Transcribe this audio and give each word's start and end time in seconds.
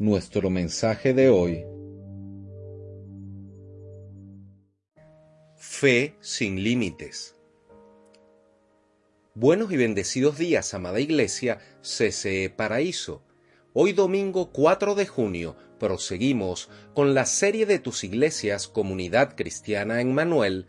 Nuestro 0.00 0.48
mensaje 0.48 1.12
de 1.12 1.28
hoy 1.28 1.66
Fe 5.56 6.16
sin 6.20 6.64
límites. 6.64 7.36
Buenos 9.34 9.70
y 9.70 9.76
bendecidos 9.76 10.38
días, 10.38 10.72
amada 10.72 11.00
Iglesia, 11.00 11.58
CCE 11.82 12.48
Paraíso. 12.48 13.22
Hoy 13.74 13.92
domingo 13.92 14.52
4 14.52 14.94
de 14.94 15.06
junio 15.06 15.54
proseguimos 15.78 16.70
con 16.94 17.12
la 17.12 17.26
serie 17.26 17.66
de 17.66 17.78
tus 17.78 18.02
iglesias 18.02 18.68
Comunidad 18.68 19.36
Cristiana 19.36 20.00
en 20.00 20.14
Manuel, 20.14 20.66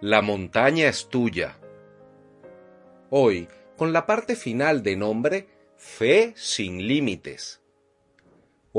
La 0.00 0.22
montaña 0.22 0.86
es 0.86 1.08
tuya. 1.08 1.58
Hoy 3.10 3.48
con 3.76 3.92
la 3.92 4.06
parte 4.06 4.36
final 4.36 4.84
de 4.84 4.94
nombre 4.94 5.48
Fe 5.76 6.32
sin 6.36 6.86
límites. 6.86 7.60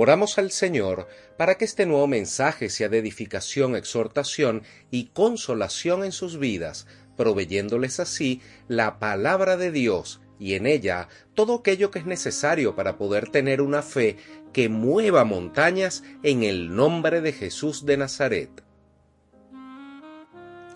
Oramos 0.01 0.37
al 0.37 0.51
Señor 0.51 1.09
para 1.35 1.55
que 1.55 1.65
este 1.65 1.85
nuevo 1.85 2.07
mensaje 2.07 2.69
sea 2.69 2.87
de 2.87 2.99
edificación, 2.99 3.75
exhortación 3.75 4.63
y 4.91 5.07
consolación 5.07 6.05
en 6.05 6.13
sus 6.13 6.39
vidas, 6.39 6.87
proveyéndoles 7.17 7.99
así 7.99 8.41
la 8.69 8.97
palabra 8.97 9.57
de 9.57 9.73
Dios 9.73 10.21
y 10.39 10.53
en 10.53 10.67
ella 10.67 11.09
todo 11.33 11.55
aquello 11.55 11.91
que 11.91 11.99
es 11.99 12.05
necesario 12.05 12.77
para 12.77 12.97
poder 12.97 13.27
tener 13.27 13.61
una 13.61 13.81
fe 13.81 14.15
que 14.53 14.69
mueva 14.69 15.25
montañas 15.25 16.01
en 16.23 16.43
el 16.43 16.73
nombre 16.73 17.19
de 17.19 17.33
Jesús 17.33 17.85
de 17.85 17.97
Nazaret. 17.97 18.63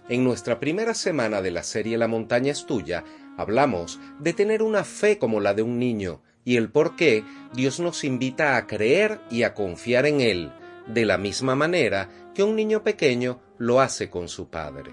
En 0.10 0.26
nuestra 0.26 0.60
primera 0.60 0.94
semana 0.94 1.42
de 1.42 1.52
la 1.52 1.64
serie 1.64 1.98
La 1.98 2.10
montaña 2.10 2.52
es 2.52 2.66
tuya, 2.66 3.06
hablamos 3.38 4.02
de 4.20 4.34
tener 4.34 4.62
una 4.62 4.84
fe 4.84 5.18
como 5.18 5.40
la 5.40 5.54
de 5.54 5.62
un 5.62 5.80
niño, 5.80 6.22
y 6.46 6.58
el 6.58 6.70
por 6.70 6.96
qué 6.96 7.24
Dios 7.54 7.80
nos 7.80 8.04
invita 8.04 8.58
a 8.58 8.68
creer 8.68 9.22
y 9.30 9.44
a 9.44 9.54
confiar 9.54 10.06
en 10.06 10.22
Él, 10.22 10.52
de 10.88 11.06
la 11.06 11.18
misma 11.18 11.56
manera 11.56 12.10
que 12.34 12.44
un 12.44 12.56
niño 12.56 12.84
pequeño 12.84 13.40
lo 13.58 13.80
hace 13.80 14.10
con 14.10 14.28
su 14.28 14.50
padre. 14.50 14.92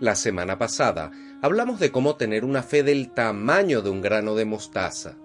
La 0.00 0.16
semana 0.16 0.58
pasada 0.58 1.12
hablamos 1.40 1.78
de 1.78 1.90
cómo 1.90 2.16
tener 2.16 2.44
una 2.44 2.62
fe 2.62 2.82
del 2.82 3.10
tamaño 3.12 3.80
de 3.80 3.90
un 3.90 4.02
grano 4.02 4.34
de 4.34 4.44
mostaza. 4.44 5.16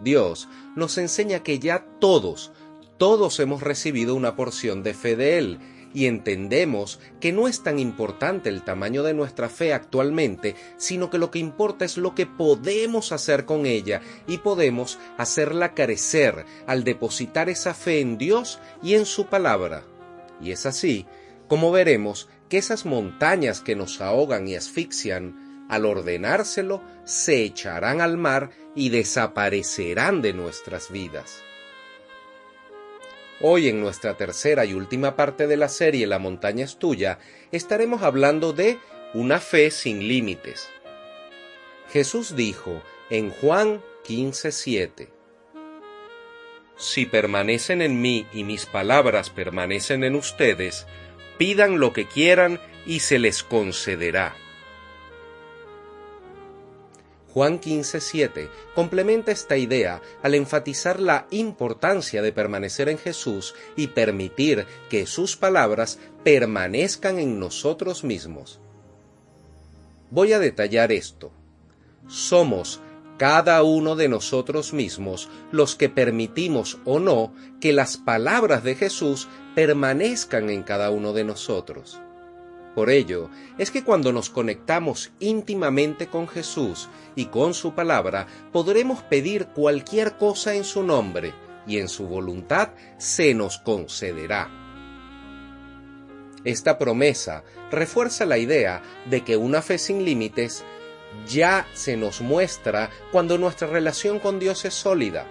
Dios 0.00 0.48
nos 0.76 0.98
enseña 0.98 1.42
que 1.42 1.58
ya 1.58 1.84
todos, 1.98 2.52
todos 2.98 3.40
hemos 3.40 3.62
recibido 3.62 4.14
una 4.14 4.36
porción 4.36 4.82
de 4.82 4.94
fe 4.94 5.16
de 5.16 5.38
Él, 5.38 5.58
y 5.94 6.06
entendemos 6.06 7.00
que 7.20 7.32
no 7.32 7.48
es 7.48 7.62
tan 7.62 7.78
importante 7.78 8.48
el 8.48 8.62
tamaño 8.62 9.02
de 9.02 9.14
nuestra 9.14 9.48
fe 9.48 9.72
actualmente, 9.72 10.54
sino 10.76 11.10
que 11.10 11.18
lo 11.18 11.30
que 11.30 11.38
importa 11.38 11.84
es 11.84 11.96
lo 11.96 12.14
que 12.14 12.26
podemos 12.26 13.12
hacer 13.12 13.44
con 13.44 13.66
ella 13.66 14.00
y 14.26 14.38
podemos 14.38 14.98
hacerla 15.16 15.74
crecer 15.74 16.44
al 16.66 16.84
depositar 16.84 17.48
esa 17.48 17.74
fe 17.74 18.00
en 18.00 18.18
Dios 18.18 18.58
y 18.82 18.94
en 18.94 19.06
su 19.06 19.26
palabra. 19.26 19.84
Y 20.40 20.52
es 20.52 20.66
así 20.66 21.06
como 21.48 21.72
veremos 21.72 22.28
que 22.48 22.58
esas 22.58 22.84
montañas 22.84 23.60
que 23.60 23.74
nos 23.74 24.00
ahogan 24.00 24.48
y 24.48 24.54
asfixian, 24.54 25.66
al 25.68 25.84
ordenárselo, 25.84 26.82
se 27.04 27.42
echarán 27.42 28.00
al 28.00 28.16
mar 28.16 28.50
y 28.74 28.88
desaparecerán 28.90 30.22
de 30.22 30.32
nuestras 30.32 30.90
vidas. 30.90 31.42
Hoy 33.40 33.68
en 33.68 33.80
nuestra 33.80 34.16
tercera 34.16 34.64
y 34.64 34.74
última 34.74 35.14
parte 35.14 35.46
de 35.46 35.56
la 35.56 35.68
serie 35.68 36.08
La 36.08 36.18
montaña 36.18 36.64
es 36.64 36.76
tuya, 36.76 37.20
estaremos 37.52 38.02
hablando 38.02 38.52
de 38.52 38.78
una 39.14 39.38
fe 39.38 39.70
sin 39.70 40.08
límites. 40.08 40.68
Jesús 41.92 42.34
dijo 42.34 42.82
en 43.10 43.30
Juan 43.30 43.80
15:7, 44.04 45.08
Si 46.76 47.06
permanecen 47.06 47.80
en 47.80 48.00
mí 48.00 48.26
y 48.32 48.42
mis 48.42 48.66
palabras 48.66 49.30
permanecen 49.30 50.02
en 50.02 50.16
ustedes, 50.16 50.86
pidan 51.38 51.78
lo 51.78 51.92
que 51.92 52.06
quieran 52.06 52.60
y 52.86 53.00
se 53.00 53.20
les 53.20 53.44
concederá. 53.44 54.34
Juan 57.32 57.60
15:7 57.60 58.48
complementa 58.74 59.30
esta 59.32 59.56
idea 59.56 60.00
al 60.22 60.34
enfatizar 60.34 60.98
la 60.98 61.26
importancia 61.30 62.22
de 62.22 62.32
permanecer 62.32 62.88
en 62.88 62.98
Jesús 62.98 63.54
y 63.76 63.88
permitir 63.88 64.66
que 64.88 65.06
sus 65.06 65.36
palabras 65.36 65.98
permanezcan 66.24 67.18
en 67.18 67.38
nosotros 67.38 68.02
mismos. 68.02 68.60
Voy 70.10 70.32
a 70.32 70.38
detallar 70.38 70.90
esto. 70.90 71.30
Somos 72.06 72.80
cada 73.18 73.62
uno 73.62 73.94
de 73.96 74.08
nosotros 74.08 74.72
mismos 74.72 75.28
los 75.50 75.76
que 75.76 75.88
permitimos 75.88 76.78
o 76.84 76.98
no 76.98 77.34
que 77.60 77.72
las 77.72 77.98
palabras 77.98 78.64
de 78.64 78.74
Jesús 78.74 79.28
permanezcan 79.54 80.48
en 80.48 80.62
cada 80.62 80.90
uno 80.90 81.12
de 81.12 81.24
nosotros. 81.24 82.00
Por 82.78 82.90
ello, 82.90 83.28
es 83.58 83.72
que 83.72 83.82
cuando 83.82 84.12
nos 84.12 84.30
conectamos 84.30 85.10
íntimamente 85.18 86.06
con 86.06 86.28
Jesús 86.28 86.88
y 87.16 87.24
con 87.24 87.52
su 87.52 87.74
palabra, 87.74 88.28
podremos 88.52 89.02
pedir 89.02 89.46
cualquier 89.46 90.16
cosa 90.16 90.54
en 90.54 90.62
su 90.62 90.84
nombre, 90.84 91.34
y 91.66 91.78
en 91.78 91.88
su 91.88 92.06
voluntad 92.06 92.68
se 92.96 93.34
nos 93.34 93.58
concederá. 93.58 94.48
Esta 96.44 96.78
promesa 96.78 97.42
refuerza 97.72 98.24
la 98.24 98.38
idea 98.38 98.80
de 99.10 99.24
que 99.24 99.36
una 99.36 99.60
fe 99.60 99.76
sin 99.78 100.04
límites 100.04 100.62
ya 101.26 101.66
se 101.74 101.96
nos 101.96 102.20
muestra 102.20 102.90
cuando 103.10 103.38
nuestra 103.38 103.66
relación 103.66 104.20
con 104.20 104.38
Dios 104.38 104.64
es 104.64 104.74
sólida. 104.74 105.26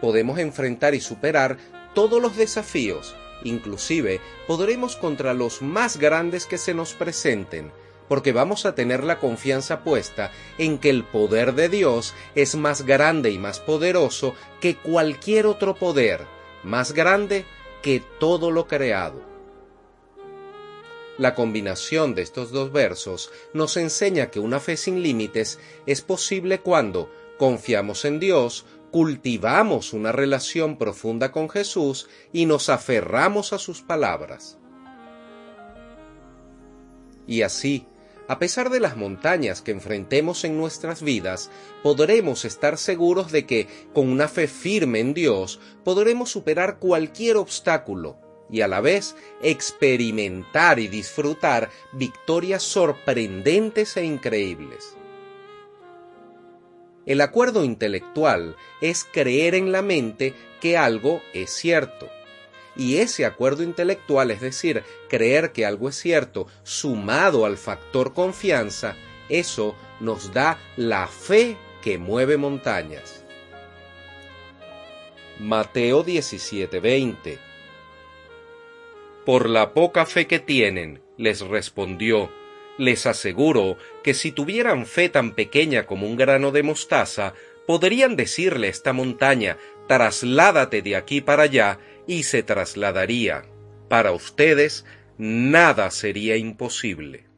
Podemos 0.00 0.40
enfrentar 0.40 0.96
y 0.96 1.00
superar 1.00 1.56
todos 1.94 2.20
los 2.20 2.36
desafíos 2.36 3.14
Inclusive 3.44 4.20
podremos 4.46 4.96
contra 4.96 5.34
los 5.34 5.62
más 5.62 5.96
grandes 5.96 6.46
que 6.46 6.58
se 6.58 6.74
nos 6.74 6.94
presenten, 6.94 7.72
porque 8.08 8.32
vamos 8.32 8.66
a 8.66 8.74
tener 8.74 9.04
la 9.04 9.18
confianza 9.18 9.84
puesta 9.84 10.32
en 10.58 10.78
que 10.78 10.90
el 10.90 11.04
poder 11.04 11.54
de 11.54 11.68
Dios 11.68 12.14
es 12.34 12.56
más 12.56 12.82
grande 12.82 13.30
y 13.30 13.38
más 13.38 13.60
poderoso 13.60 14.34
que 14.60 14.76
cualquier 14.76 15.46
otro 15.46 15.74
poder, 15.74 16.26
más 16.64 16.92
grande 16.92 17.44
que 17.82 18.02
todo 18.18 18.50
lo 18.50 18.66
creado. 18.66 19.22
La 21.18 21.34
combinación 21.34 22.14
de 22.14 22.22
estos 22.22 22.50
dos 22.50 22.72
versos 22.72 23.30
nos 23.52 23.76
enseña 23.76 24.30
que 24.30 24.40
una 24.40 24.58
fe 24.58 24.76
sin 24.76 25.02
límites 25.02 25.58
es 25.86 26.00
posible 26.00 26.60
cuando 26.60 27.10
confiamos 27.38 28.04
en 28.04 28.20
Dios, 28.20 28.64
cultivamos 28.90 29.92
una 29.92 30.12
relación 30.12 30.76
profunda 30.76 31.32
con 31.32 31.48
Jesús 31.48 32.08
y 32.32 32.46
nos 32.46 32.68
aferramos 32.68 33.52
a 33.52 33.58
sus 33.58 33.82
palabras. 33.82 34.58
Y 37.26 37.42
así, 37.42 37.86
a 38.28 38.38
pesar 38.38 38.70
de 38.70 38.80
las 38.80 38.96
montañas 38.96 39.62
que 39.62 39.72
enfrentemos 39.72 40.44
en 40.44 40.56
nuestras 40.56 41.02
vidas, 41.02 41.50
podremos 41.82 42.44
estar 42.44 42.78
seguros 42.78 43.32
de 43.32 43.46
que, 43.46 43.68
con 43.92 44.08
una 44.08 44.28
fe 44.28 44.46
firme 44.46 45.00
en 45.00 45.14
Dios, 45.14 45.60
podremos 45.84 46.30
superar 46.30 46.78
cualquier 46.78 47.36
obstáculo 47.36 48.18
y 48.48 48.62
a 48.62 48.68
la 48.68 48.80
vez 48.80 49.14
experimentar 49.42 50.78
y 50.78 50.88
disfrutar 50.88 51.70
victorias 51.92 52.62
sorprendentes 52.62 53.96
e 53.96 54.04
increíbles. 54.04 54.96
El 57.06 57.20
acuerdo 57.20 57.64
intelectual 57.64 58.56
es 58.80 59.04
creer 59.10 59.54
en 59.54 59.72
la 59.72 59.82
mente 59.82 60.34
que 60.60 60.76
algo 60.76 61.22
es 61.32 61.50
cierto. 61.50 62.08
Y 62.76 62.98
ese 62.98 63.24
acuerdo 63.24 63.62
intelectual, 63.62 64.30
es 64.30 64.40
decir, 64.40 64.84
creer 65.08 65.52
que 65.52 65.66
algo 65.66 65.88
es 65.88 65.96
cierto, 65.96 66.46
sumado 66.62 67.44
al 67.46 67.56
factor 67.56 68.14
confianza, 68.14 68.96
eso 69.28 69.74
nos 70.00 70.32
da 70.32 70.58
la 70.76 71.06
fe 71.06 71.56
que 71.82 71.98
mueve 71.98 72.36
montañas. 72.36 73.24
Mateo 75.38 76.04
17:20 76.04 77.38
Por 79.24 79.48
la 79.48 79.72
poca 79.72 80.04
fe 80.04 80.26
que 80.26 80.38
tienen, 80.38 81.02
les 81.16 81.40
respondió, 81.40 82.30
les 82.80 83.04
aseguro 83.04 83.76
que 84.02 84.14
si 84.14 84.32
tuvieran 84.32 84.86
fe 84.86 85.10
tan 85.10 85.34
pequeña 85.34 85.84
como 85.84 86.06
un 86.06 86.16
grano 86.16 86.50
de 86.50 86.62
mostaza, 86.62 87.34
podrían 87.66 88.16
decirle 88.16 88.68
a 88.68 88.70
esta 88.70 88.94
montaña, 88.94 89.58
trasládate 89.86 90.80
de 90.80 90.96
aquí 90.96 91.20
para 91.20 91.42
allá, 91.42 91.78
y 92.06 92.22
se 92.22 92.42
trasladaría. 92.42 93.44
Para 93.88 94.12
ustedes, 94.12 94.86
nada 95.18 95.90
sería 95.90 96.36
imposible. 96.36 97.29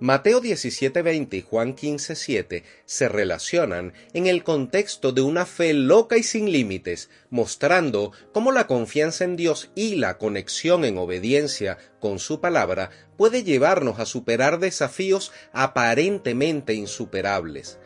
Mateo 0.00 0.40
17:20 0.40 1.38
y 1.38 1.42
Juan 1.42 1.74
15:7 1.74 2.62
se 2.84 3.08
relacionan 3.08 3.94
en 4.12 4.28
el 4.28 4.44
contexto 4.44 5.10
de 5.10 5.22
una 5.22 5.44
fe 5.44 5.74
loca 5.74 6.16
y 6.16 6.22
sin 6.22 6.52
límites, 6.52 7.10
mostrando 7.30 8.12
cómo 8.32 8.52
la 8.52 8.68
confianza 8.68 9.24
en 9.24 9.34
Dios 9.34 9.72
y 9.74 9.96
la 9.96 10.16
conexión 10.16 10.84
en 10.84 10.98
obediencia 10.98 11.78
con 11.98 12.20
su 12.20 12.40
palabra 12.40 12.90
puede 13.16 13.42
llevarnos 13.42 13.98
a 13.98 14.06
superar 14.06 14.60
desafíos 14.60 15.32
aparentemente 15.52 16.74
insuperables. 16.74 17.80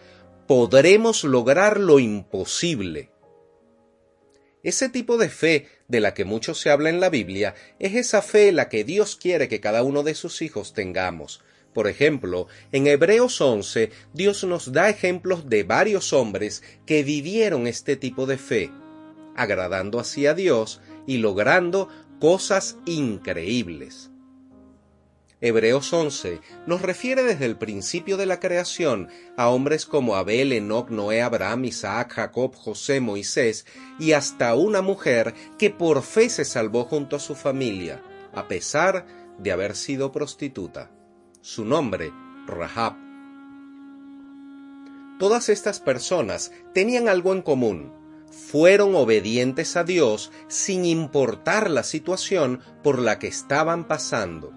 Podremos 0.47 1.25
lograr 1.25 1.81
lo 1.81 1.99
imposible. 1.99 3.11
Ese 4.63 4.91
tipo 4.91 5.17
de 5.17 5.31
fe 5.31 5.67
de 5.89 6.01
la 6.01 6.13
que 6.13 6.27
mucho 6.27 6.55
se 6.55 6.69
habla 6.69 6.91
en 6.91 7.01
la 7.01 7.09
Biblia 7.09 7.55
es 7.79 7.95
esa 7.95 8.21
fe 8.21 8.53
la 8.53 8.69
que 8.69 8.85
Dios 8.85 9.17
quiere 9.17 9.49
que 9.49 9.61
cada 9.61 9.83
uno 9.83 10.03
de 10.03 10.15
sus 10.15 10.43
hijos 10.43 10.75
tengamos 10.75 11.43
por 11.73 11.89
ejemplo, 11.89 12.49
en 12.71 12.87
Hebreos 12.87 13.41
11 13.41 13.91
Dios 14.13 14.45
nos 14.45 14.73
da 14.73 14.89
ejemplos 14.89 15.49
de 15.49 15.63
varios 15.63 16.13
hombres 16.13 16.63
que 16.87 17.03
vivieron 17.03 17.67
este 17.67 17.97
tipo 17.97 18.27
de 18.27 18.37
fe, 18.37 18.71
agradando 19.35 19.99
así 19.99 20.27
a 20.27 20.35
Dios 20.35 20.81
y 21.07 21.19
logrando 21.19 21.89
cosas 22.21 22.77
increíbles. 22.85 24.11
Hebreos 25.41 25.93
11 25.93 26.41
nos 26.67 26.83
refiere 26.83 27.25
desde 27.25 27.47
el 27.47 27.57
principio 27.57 28.17
de 28.17 28.27
la 28.27 28.39
creación 28.39 29.09
a 29.37 29.49
hombres 29.49 29.87
como 29.87 30.15
Abel, 30.15 30.53
Enoch, 30.53 30.89
Noé, 30.91 31.21
Abraham, 31.21 31.65
Isaac, 31.65 32.13
Jacob, 32.13 32.55
José, 32.55 33.01
Moisés 33.01 33.67
y 33.99 34.13
hasta 34.13 34.55
una 34.55 34.83
mujer 34.83 35.35
que 35.59 35.71
por 35.71 36.03
fe 36.03 36.29
se 36.29 36.45
salvó 36.45 36.85
junto 36.85 37.17
a 37.17 37.21
su 37.21 37.35
familia, 37.35 38.01
a 38.33 38.47
pesar 38.47 39.05
de 39.39 39.51
haber 39.51 39.75
sido 39.75 40.13
prostituta 40.13 40.93
su 41.43 41.65
nombre, 41.65 42.13
Rahab. 42.47 42.95
Todas 45.19 45.49
estas 45.49 45.81
personas 45.81 46.53
tenían 46.73 47.09
algo 47.09 47.33
en 47.33 47.43
común. 47.43 47.93
Fueron 48.31 48.95
obedientes 48.95 49.77
a 49.77 49.85
Dios 49.85 50.31
sin 50.47 50.85
importar 50.85 51.69
la 51.69 51.83
situación 51.83 52.61
por 52.83 52.99
la 52.99 53.19
que 53.19 53.27
estaban 53.27 53.89
pasando, 53.89 54.53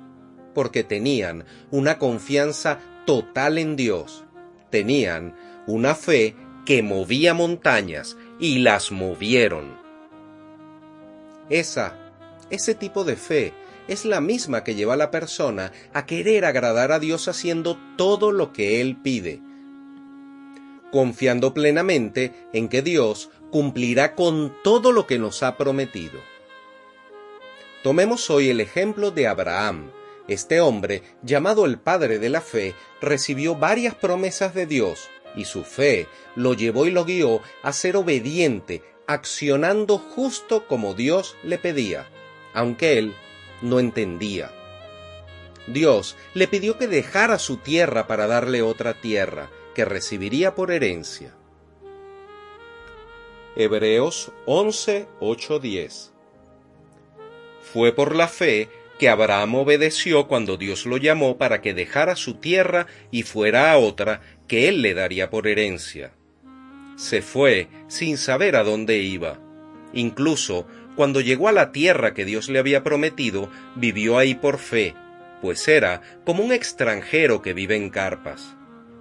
porque 0.53 0.83
tenían 0.83 1.45
una 1.71 1.97
confianza 1.97 2.79
total 3.05 3.57
en 3.57 3.75
Dios. 3.75 4.23
Tenían 4.69 5.35
una 5.65 5.95
fe 5.95 6.35
que 6.65 6.83
movía 6.83 7.33
montañas 7.33 8.15
y 8.39 8.59
las 8.59 8.91
movieron. 8.91 9.75
Esa, 11.49 11.95
ese 12.51 12.75
tipo 12.75 13.03
de 13.03 13.15
fe 13.15 13.53
es 13.87 14.05
la 14.05 14.21
misma 14.21 14.63
que 14.63 14.75
lleva 14.75 14.95
a 14.95 14.97
la 14.97 15.11
persona 15.11 15.71
a 15.93 16.05
querer 16.05 16.45
agradar 16.45 16.91
a 16.91 16.99
Dios 16.99 17.27
haciendo 17.27 17.77
todo 17.97 18.31
lo 18.31 18.51
que 18.51 18.81
Él 18.81 18.97
pide, 19.01 19.41
confiando 20.91 21.53
plenamente 21.53 22.33
en 22.53 22.69
que 22.69 22.81
Dios 22.81 23.29
cumplirá 23.51 24.15
con 24.15 24.55
todo 24.63 24.91
lo 24.91 25.07
que 25.07 25.19
nos 25.19 25.43
ha 25.43 25.57
prometido. 25.57 26.19
Tomemos 27.83 28.29
hoy 28.29 28.49
el 28.49 28.61
ejemplo 28.61 29.11
de 29.11 29.27
Abraham. 29.27 29.91
Este 30.27 30.59
hombre, 30.59 31.03
llamado 31.21 31.65
el 31.65 31.77
padre 31.77 32.17
de 32.17 32.29
la 32.29 32.41
fe, 32.41 32.73
recibió 32.99 33.55
varias 33.55 33.93
promesas 33.93 34.55
de 34.55 34.65
Dios, 34.65 35.07
y 35.35 35.45
su 35.45 35.63
fe 35.63 36.07
lo 36.35 36.55
llevó 36.55 36.87
y 36.87 36.91
lo 36.91 37.05
guió 37.05 37.41
a 37.61 37.73
ser 37.73 37.95
obediente, 37.95 38.81
accionando 39.05 39.99
justo 39.99 40.65
como 40.67 40.95
Dios 40.95 41.35
le 41.43 41.59
pedía, 41.59 42.09
aunque 42.55 42.97
él 42.97 43.13
no 43.65 43.79
entendía. 43.79 44.51
Dios 45.67 46.15
le 46.33 46.47
pidió 46.47 46.77
que 46.77 46.87
dejara 46.87 47.39
su 47.39 47.57
tierra 47.57 48.07
para 48.07 48.27
darle 48.27 48.61
otra 48.61 48.93
tierra, 49.01 49.49
que 49.73 49.83
recibiría 49.83 50.55
por 50.55 50.71
herencia. 50.71 51.33
Hebreos 53.57 54.31
11, 54.45 55.07
10 55.61 56.13
Fue 57.73 57.91
por 57.93 58.15
la 58.15 58.27
fe 58.27 58.69
que 58.99 59.09
Abraham 59.09 59.55
obedeció 59.55 60.27
cuando 60.27 60.55
Dios 60.57 60.85
lo 60.85 60.97
llamó 60.97 61.37
para 61.37 61.61
que 61.61 61.73
dejara 61.73 62.15
su 62.15 62.35
tierra 62.35 62.87
y 63.11 63.23
fuera 63.23 63.71
a 63.71 63.77
otra 63.77 64.21
que 64.47 64.69
él 64.69 64.81
le 64.81 64.93
daría 64.93 65.29
por 65.29 65.47
herencia. 65.47 66.13
Se 66.95 67.21
fue 67.21 67.67
sin 67.87 68.17
saber 68.17 68.55
a 68.55 68.63
dónde 68.63 68.99
iba. 68.99 69.39
Incluso 69.93 70.67
cuando 70.95 71.21
llegó 71.21 71.47
a 71.47 71.51
la 71.51 71.71
tierra 71.71 72.13
que 72.13 72.25
Dios 72.25 72.49
le 72.49 72.59
había 72.59 72.83
prometido, 72.83 73.49
vivió 73.75 74.17
ahí 74.17 74.35
por 74.35 74.57
fe, 74.57 74.95
pues 75.41 75.67
era 75.67 76.01
como 76.25 76.43
un 76.43 76.51
extranjero 76.51 77.41
que 77.41 77.53
vive 77.53 77.75
en 77.75 77.89
carpas. 77.89 78.55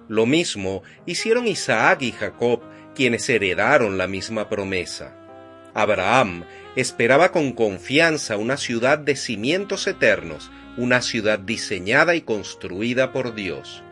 Lo 0.07 0.25
mismo 0.25 0.83
hicieron 1.05 1.47
Isaac 1.47 2.01
y 2.01 2.11
Jacob, 2.11 2.61
quienes 2.93 3.27
heredaron 3.29 3.97
la 3.97 4.07
misma 4.07 4.49
promesa. 4.49 5.15
Abraham 5.73 6.45
esperaba 6.75 7.31
con 7.31 7.51
confianza 7.51 8.37
una 8.37 8.57
ciudad 8.57 8.97
de 8.97 9.15
cimientos 9.15 9.87
eternos, 9.87 10.51
una 10.77 11.01
ciudad 11.01 11.39
diseñada 11.39 12.15
y 12.15 12.21
construida 12.21 13.11
por 13.11 13.33
Dios. 13.33 13.83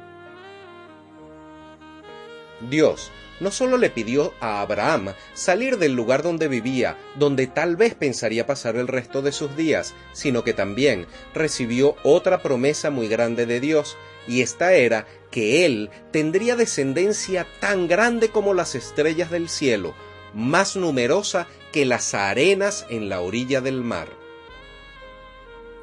Dios 2.70 3.12
no 3.44 3.52
solo 3.52 3.78
le 3.78 3.90
pidió 3.90 4.34
a 4.40 4.62
Abraham 4.62 5.14
salir 5.34 5.78
del 5.78 5.94
lugar 5.94 6.24
donde 6.24 6.48
vivía, 6.48 6.98
donde 7.20 7.46
tal 7.46 7.76
vez 7.76 7.94
pensaría 7.94 8.48
pasar 8.48 8.78
el 8.78 8.88
resto 8.88 9.22
de 9.22 9.34
sus 9.34 9.56
días, 9.56 9.94
sino 10.14 10.44
que 10.44 10.54
también 10.54 11.06
recibió 11.34 11.96
otra 12.04 12.42
promesa 12.42 12.90
muy 12.90 13.08
grande 13.08 13.46
de 13.46 13.60
Dios, 13.60 13.98
y 14.28 14.42
esta 14.42 14.74
era 14.74 15.06
que 15.30 15.66
él 15.66 15.90
tendría 16.12 16.56
descendencia 16.56 17.46
tan 17.60 17.88
grande 17.88 18.30
como 18.30 18.54
las 18.54 18.76
estrellas 18.76 19.30
del 19.30 19.50
cielo, 19.50 19.94
más 20.34 20.76
numerosa 20.78 21.48
que 21.74 21.86
las 21.86 22.14
arenas 22.14 22.86
en 22.90 23.10
la 23.10 23.20
orilla 23.20 23.60
del 23.60 23.82
mar. 23.82 24.08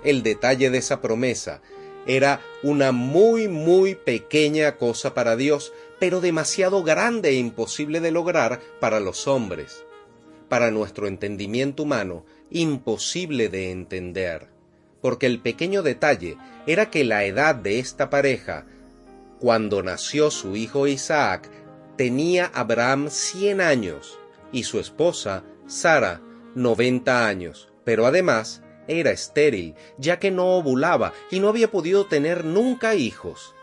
El 0.02 0.22
detalle 0.22 0.70
de 0.70 0.78
esa 0.78 1.02
promesa 1.02 1.60
era 2.06 2.40
una 2.62 2.92
muy 2.92 3.48
muy 3.48 3.94
pequeña 3.94 4.76
cosa 4.78 5.12
para 5.12 5.36
Dios, 5.36 5.72
pero 6.00 6.20
demasiado 6.20 6.82
grande 6.82 7.28
e 7.28 7.34
imposible 7.34 8.00
de 8.00 8.10
lograr 8.10 8.60
para 8.80 8.98
los 8.98 9.28
hombres. 9.28 9.84
Para 10.48 10.72
nuestro 10.72 11.06
entendimiento 11.06 11.84
humano, 11.84 12.24
imposible 12.50 13.48
de 13.48 13.70
entender, 13.70 14.48
porque 15.00 15.26
el 15.26 15.38
pequeño 15.40 15.82
detalle 15.82 16.36
era 16.66 16.90
que 16.90 17.04
la 17.04 17.24
edad 17.24 17.54
de 17.54 17.78
esta 17.78 18.10
pareja, 18.10 18.66
cuando 19.38 19.82
nació 19.82 20.30
su 20.30 20.56
hijo 20.56 20.88
Isaac, 20.88 21.48
tenía 21.96 22.50
Abraham 22.52 23.08
cien 23.10 23.60
años 23.60 24.18
y 24.50 24.64
su 24.64 24.80
esposa, 24.80 25.44
Sara, 25.66 26.20
noventa 26.54 27.28
años, 27.28 27.68
pero 27.84 28.06
además 28.06 28.62
era 28.88 29.12
estéril, 29.12 29.74
ya 29.98 30.18
que 30.18 30.30
no 30.30 30.56
ovulaba 30.56 31.12
y 31.30 31.40
no 31.40 31.48
había 31.48 31.70
podido 31.70 32.06
tener 32.06 32.44
nunca 32.44 32.94
hijos. 32.94 33.54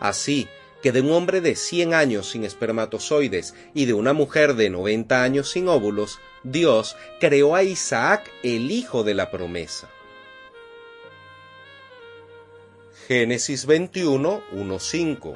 Así, 0.00 0.48
que 0.82 0.92
de 0.92 1.00
un 1.00 1.12
hombre 1.12 1.40
de 1.40 1.56
100 1.56 1.94
años 1.94 2.30
sin 2.30 2.44
espermatozoides 2.44 3.54
y 3.74 3.84
de 3.84 3.92
una 3.92 4.12
mujer 4.12 4.54
de 4.54 4.70
90 4.70 5.22
años 5.22 5.50
sin 5.50 5.68
óvulos, 5.68 6.18
Dios 6.42 6.96
creó 7.20 7.54
a 7.54 7.62
Isaac 7.62 8.30
el 8.42 8.70
hijo 8.70 9.04
de 9.04 9.14
la 9.14 9.30
promesa. 9.30 9.90
Génesis 13.06 13.66
21, 13.66 14.42
5 14.78 15.34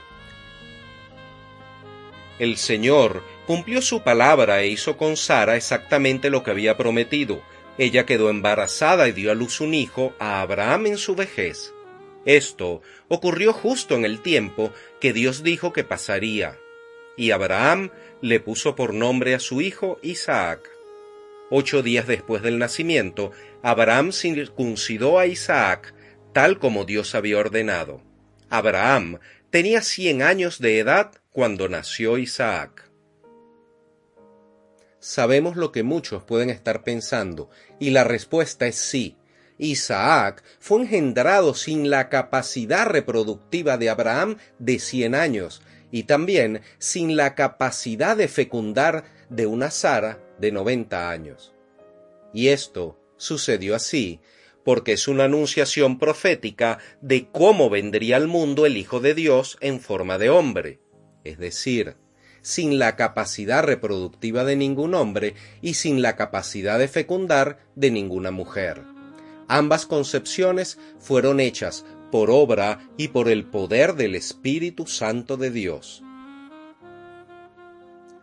El 2.38 2.56
Señor 2.56 3.22
cumplió 3.46 3.82
su 3.82 4.02
palabra 4.02 4.62
e 4.62 4.68
hizo 4.68 4.96
con 4.96 5.16
Sara 5.16 5.56
exactamente 5.56 6.30
lo 6.30 6.42
que 6.42 6.52
había 6.52 6.76
prometido. 6.76 7.42
Ella 7.76 8.06
quedó 8.06 8.30
embarazada 8.30 9.08
y 9.08 9.12
dio 9.12 9.32
a 9.32 9.34
luz 9.34 9.60
un 9.60 9.74
hijo 9.74 10.14
a 10.20 10.40
Abraham 10.40 10.86
en 10.86 10.98
su 10.98 11.16
vejez. 11.16 11.74
Esto 12.24 12.80
ocurrió 13.08 13.52
justo 13.52 13.94
en 13.94 14.04
el 14.04 14.20
tiempo 14.20 14.72
que 15.00 15.12
Dios 15.12 15.42
dijo 15.42 15.72
que 15.72 15.84
pasaría, 15.84 16.58
y 17.16 17.30
Abraham 17.30 17.90
le 18.20 18.40
puso 18.40 18.74
por 18.74 18.94
nombre 18.94 19.34
a 19.34 19.40
su 19.40 19.60
hijo 19.60 19.98
Isaac. 20.02 20.70
Ocho 21.50 21.82
días 21.82 22.06
después 22.06 22.42
del 22.42 22.58
nacimiento, 22.58 23.32
Abraham 23.62 24.12
circuncidó 24.12 25.18
a 25.18 25.26
Isaac, 25.26 25.94
tal 26.32 26.58
como 26.58 26.84
Dios 26.84 27.14
había 27.14 27.38
ordenado. 27.38 28.00
Abraham 28.48 29.18
tenía 29.50 29.82
cien 29.82 30.22
años 30.22 30.58
de 30.58 30.78
edad 30.78 31.12
cuando 31.30 31.68
nació 31.68 32.18
Isaac. 32.18 32.90
Sabemos 34.98 35.56
lo 35.56 35.70
que 35.70 35.82
muchos 35.82 36.24
pueden 36.24 36.48
estar 36.48 36.82
pensando, 36.82 37.50
y 37.78 37.90
la 37.90 38.04
respuesta 38.04 38.66
es 38.66 38.76
sí. 38.76 39.16
Isaac 39.58 40.42
fue 40.58 40.82
engendrado 40.82 41.54
sin 41.54 41.90
la 41.90 42.08
capacidad 42.08 42.86
reproductiva 42.86 43.76
de 43.78 43.88
Abraham 43.90 44.36
de 44.58 44.78
cien 44.78 45.14
años 45.14 45.62
y 45.90 46.04
también 46.04 46.62
sin 46.78 47.16
la 47.16 47.34
capacidad 47.34 48.16
de 48.16 48.28
fecundar 48.28 49.04
de 49.30 49.46
una 49.46 49.70
Sara 49.70 50.18
de 50.40 50.50
noventa 50.50 51.10
años. 51.10 51.54
Y 52.32 52.48
esto 52.48 52.98
sucedió 53.16 53.76
así 53.76 54.20
porque 54.64 54.92
es 54.92 55.08
una 55.08 55.24
anunciación 55.24 55.98
profética 55.98 56.78
de 57.00 57.28
cómo 57.30 57.70
vendría 57.70 58.16
al 58.16 58.26
mundo 58.26 58.66
el 58.66 58.76
Hijo 58.76 58.98
de 58.98 59.14
Dios 59.14 59.58
en 59.60 59.78
forma 59.78 60.18
de 60.18 60.30
hombre, 60.30 60.80
es 61.22 61.38
decir, 61.38 61.96
sin 62.40 62.78
la 62.78 62.96
capacidad 62.96 63.62
reproductiva 63.62 64.44
de 64.44 64.56
ningún 64.56 64.94
hombre 64.94 65.34
y 65.62 65.74
sin 65.74 66.02
la 66.02 66.16
capacidad 66.16 66.78
de 66.78 66.88
fecundar 66.88 67.58
de 67.76 67.90
ninguna 67.90 68.30
mujer. 68.30 68.93
Ambas 69.48 69.86
concepciones 69.86 70.78
fueron 70.98 71.40
hechas 71.40 71.84
por 72.10 72.30
obra 72.30 72.88
y 72.96 73.08
por 73.08 73.28
el 73.28 73.44
poder 73.44 73.94
del 73.94 74.14
Espíritu 74.14 74.86
Santo 74.86 75.36
de 75.36 75.50
Dios. 75.50 76.02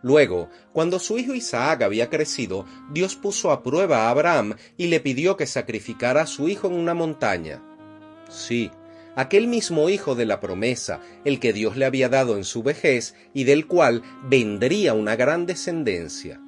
Luego, 0.02 0.50
cuando 0.72 0.98
su 0.98 1.16
hijo 1.18 1.34
Isaac 1.34 1.82
había 1.82 2.10
crecido, 2.10 2.66
Dios 2.90 3.14
puso 3.14 3.52
a 3.52 3.62
prueba 3.62 4.06
a 4.06 4.10
Abraham 4.10 4.56
y 4.76 4.88
le 4.88 4.98
pidió 4.98 5.36
que 5.36 5.46
sacrificara 5.46 6.22
a 6.22 6.26
su 6.26 6.48
hijo 6.48 6.66
en 6.66 6.74
una 6.74 6.94
montaña. 6.94 7.62
Sí, 8.28 8.72
aquel 9.14 9.46
mismo 9.46 9.88
hijo 9.88 10.16
de 10.16 10.26
la 10.26 10.40
promesa, 10.40 11.00
el 11.24 11.38
que 11.38 11.52
Dios 11.52 11.76
le 11.76 11.84
había 11.84 12.08
dado 12.08 12.36
en 12.36 12.44
su 12.44 12.64
vejez 12.64 13.14
y 13.32 13.44
del 13.44 13.68
cual 13.68 14.02
vendría 14.24 14.94
una 14.94 15.14
gran 15.14 15.46
descendencia. 15.46 16.40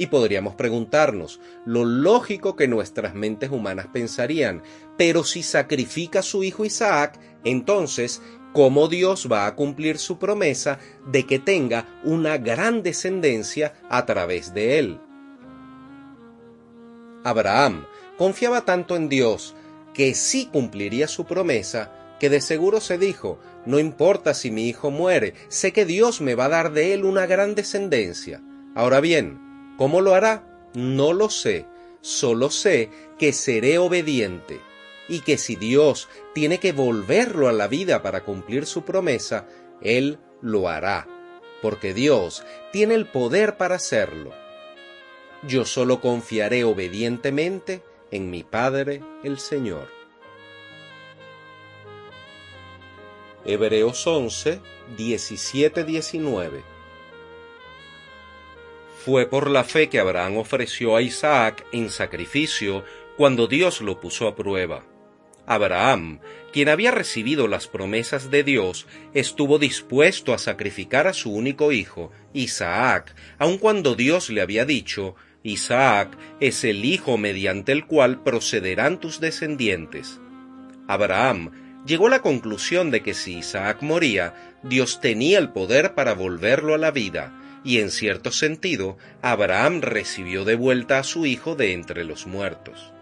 Y 0.00 0.06
podríamos 0.06 0.54
preguntarnos 0.54 1.40
lo 1.66 1.84
lógico 1.84 2.56
que 2.56 2.66
nuestras 2.66 3.14
mentes 3.14 3.50
humanas 3.50 3.86
pensarían, 3.92 4.62
pero 4.96 5.24
si 5.24 5.42
sacrifica 5.42 6.20
a 6.20 6.22
su 6.22 6.42
hijo 6.42 6.64
Isaac, 6.64 7.20
entonces 7.44 8.22
cómo 8.54 8.88
Dios 8.88 9.28
va 9.30 9.46
a 9.46 9.54
cumplir 9.54 9.98
su 9.98 10.18
promesa 10.18 10.78
de 11.06 11.26
que 11.26 11.38
tenga 11.38 12.00
una 12.02 12.38
gran 12.38 12.82
descendencia 12.82 13.74
a 13.90 14.06
través 14.06 14.54
de 14.54 14.78
él. 14.78 15.00
Abraham 17.22 17.84
confiaba 18.16 18.64
tanto 18.64 18.96
en 18.96 19.10
Dios 19.10 19.54
que 19.92 20.14
sí 20.14 20.48
cumpliría 20.50 21.08
su 21.08 21.26
promesa, 21.26 21.92
que 22.18 22.30
de 22.30 22.40
seguro 22.40 22.80
se 22.80 22.96
dijo, 22.96 23.38
no 23.66 23.78
importa 23.78 24.32
si 24.32 24.50
mi 24.50 24.66
hijo 24.66 24.90
muere, 24.90 25.34
sé 25.48 25.74
que 25.74 25.84
Dios 25.84 26.22
me 26.22 26.34
va 26.34 26.46
a 26.46 26.48
dar 26.48 26.72
de 26.72 26.94
él 26.94 27.04
una 27.04 27.26
gran 27.26 27.54
descendencia. 27.54 28.40
Ahora 28.74 29.00
bien, 29.00 29.49
¿cómo 29.80 30.02
lo 30.02 30.14
hará? 30.14 30.44
No 30.74 31.14
lo 31.14 31.30
sé, 31.30 31.64
solo 32.02 32.50
sé 32.50 32.90
que 33.18 33.32
seré 33.32 33.78
obediente 33.78 34.60
y 35.08 35.20
que 35.20 35.38
si 35.38 35.56
Dios 35.56 36.06
tiene 36.34 36.58
que 36.58 36.72
volverlo 36.72 37.48
a 37.48 37.52
la 37.52 37.66
vida 37.66 38.02
para 38.02 38.22
cumplir 38.22 38.66
su 38.66 38.84
promesa, 38.84 39.48
Él 39.80 40.18
lo 40.42 40.68
hará, 40.68 41.08
porque 41.62 41.94
Dios 41.94 42.44
tiene 42.72 42.92
el 42.92 43.06
poder 43.06 43.56
para 43.56 43.76
hacerlo. 43.76 44.32
Yo 45.44 45.64
solo 45.64 46.02
confiaré 46.02 46.62
obedientemente 46.64 47.82
en 48.10 48.28
mi 48.28 48.42
Padre 48.42 49.00
el 49.24 49.38
Señor. 49.38 49.88
Hebreos 53.46 54.06
11, 54.06 54.60
17, 54.98 55.84
19 55.84 56.79
Fue 59.04 59.24
por 59.26 59.48
la 59.48 59.64
fe 59.64 59.88
que 59.88 59.98
Abraham 59.98 60.36
ofreció 60.36 60.94
a 60.94 61.00
Isaac 61.00 61.64
en 61.72 61.88
sacrificio 61.88 62.84
cuando 63.16 63.46
Dios 63.46 63.80
lo 63.80 63.98
puso 63.98 64.28
a 64.28 64.36
prueba. 64.36 64.84
Abraham, 65.46 66.20
quien 66.52 66.68
había 66.68 66.90
recibido 66.90 67.48
las 67.48 67.66
promesas 67.66 68.30
de 68.30 68.44
Dios, 68.44 68.86
estuvo 69.14 69.58
dispuesto 69.58 70.34
a 70.34 70.38
sacrificar 70.38 71.06
a 71.06 71.14
su 71.14 71.32
único 71.32 71.72
hijo, 71.72 72.12
Isaac, 72.34 73.14
aun 73.38 73.56
cuando 73.56 73.94
Dios 73.94 74.28
le 74.28 74.42
había 74.42 74.66
dicho, 74.66 75.16
Isaac 75.42 76.18
es 76.38 76.62
el 76.64 76.84
hijo 76.84 77.16
mediante 77.16 77.72
el 77.72 77.86
cual 77.86 78.22
procederán 78.22 79.00
tus 79.00 79.18
descendientes. 79.18 80.20
Abraham 80.88 81.52
llegó 81.86 82.08
a 82.08 82.10
la 82.10 82.20
conclusión 82.20 82.90
de 82.90 83.02
que 83.02 83.14
si 83.14 83.38
Isaac 83.38 83.80
moría, 83.80 84.58
Dios 84.62 85.00
tenía 85.00 85.38
el 85.38 85.48
poder 85.48 85.94
para 85.94 86.12
volverlo 86.12 86.74
a 86.74 86.78
la 86.78 86.90
vida, 86.90 87.39
y 87.64 87.80
en 87.80 87.90
cierto 87.90 88.32
sentido, 88.32 88.96
Abraham 89.22 89.80
recibió 89.82 90.44
de 90.44 90.54
vuelta 90.56 90.98
a 90.98 91.04
su 91.04 91.26
hijo 91.26 91.54
de 91.56 91.72
entre 91.72 92.04
los 92.04 92.26
muertos 92.26 92.92